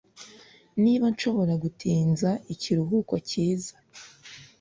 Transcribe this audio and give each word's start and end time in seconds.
niba 0.83 1.05
nshobora 1.13 1.53
gutinza 1.63 2.29
ikiruhuko 2.53 3.13
cyiza 3.29 3.73